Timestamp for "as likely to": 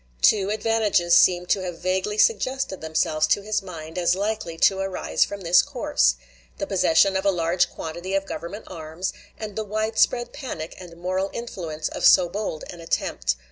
3.99-4.79